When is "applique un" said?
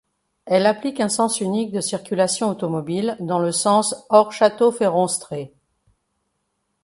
0.65-1.09